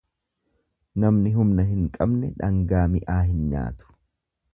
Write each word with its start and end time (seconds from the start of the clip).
Namni 1.03 1.33
humna 1.35 1.65
hin 1.73 1.83
qabne 1.97 2.31
dhangaa 2.39 2.83
mi'aa 2.95 3.19
hin 3.29 3.45
nyaatu. 3.53 3.95